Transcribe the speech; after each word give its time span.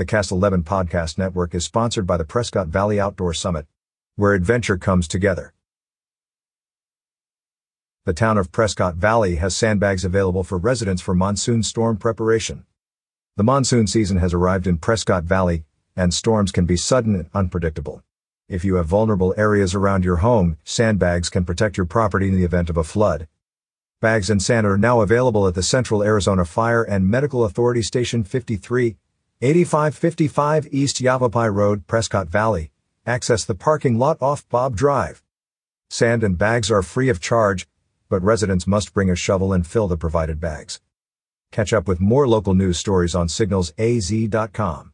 The 0.00 0.06
Cast 0.06 0.32
11 0.32 0.62
podcast 0.62 1.18
network 1.18 1.54
is 1.54 1.66
sponsored 1.66 2.06
by 2.06 2.16
the 2.16 2.24
Prescott 2.24 2.68
Valley 2.68 2.98
Outdoor 2.98 3.34
Summit, 3.34 3.66
where 4.16 4.32
adventure 4.32 4.78
comes 4.78 5.06
together. 5.06 5.52
The 8.06 8.14
town 8.14 8.38
of 8.38 8.50
Prescott 8.50 8.94
Valley 8.94 9.36
has 9.36 9.54
sandbags 9.54 10.02
available 10.02 10.42
for 10.42 10.56
residents 10.56 11.02
for 11.02 11.14
monsoon 11.14 11.62
storm 11.62 11.98
preparation. 11.98 12.64
The 13.36 13.42
monsoon 13.42 13.86
season 13.86 14.16
has 14.16 14.32
arrived 14.32 14.66
in 14.66 14.78
Prescott 14.78 15.24
Valley, 15.24 15.64
and 15.94 16.14
storms 16.14 16.50
can 16.50 16.64
be 16.64 16.78
sudden 16.78 17.14
and 17.14 17.28
unpredictable. 17.34 18.02
If 18.48 18.64
you 18.64 18.76
have 18.76 18.86
vulnerable 18.86 19.34
areas 19.36 19.74
around 19.74 20.06
your 20.06 20.24
home, 20.24 20.56
sandbags 20.64 21.28
can 21.28 21.44
protect 21.44 21.76
your 21.76 21.84
property 21.84 22.28
in 22.28 22.36
the 22.36 22.44
event 22.44 22.70
of 22.70 22.78
a 22.78 22.84
flood. 22.84 23.28
Bags 24.00 24.30
and 24.30 24.42
sand 24.42 24.66
are 24.66 24.78
now 24.78 25.02
available 25.02 25.46
at 25.46 25.54
the 25.54 25.62
Central 25.62 26.02
Arizona 26.02 26.46
Fire 26.46 26.82
and 26.82 27.10
Medical 27.10 27.44
Authority 27.44 27.82
Station 27.82 28.24
53, 28.24 28.96
8555 29.42 30.68
East 30.70 31.00
Yavapai 31.00 31.48
Road, 31.48 31.86
Prescott 31.86 32.28
Valley. 32.28 32.72
Access 33.06 33.42
the 33.42 33.54
parking 33.54 33.98
lot 33.98 34.18
off 34.20 34.46
Bob 34.50 34.76
Drive. 34.76 35.22
Sand 35.88 36.22
and 36.22 36.36
bags 36.36 36.70
are 36.70 36.82
free 36.82 37.08
of 37.08 37.22
charge, 37.22 37.66
but 38.10 38.22
residents 38.22 38.66
must 38.66 38.92
bring 38.92 39.08
a 39.08 39.16
shovel 39.16 39.54
and 39.54 39.66
fill 39.66 39.88
the 39.88 39.96
provided 39.96 40.40
bags. 40.40 40.82
Catch 41.52 41.72
up 41.72 41.88
with 41.88 42.00
more 42.00 42.28
local 42.28 42.52
news 42.52 42.76
stories 42.76 43.14
on 43.14 43.28
signalsaz.com. 43.28 44.89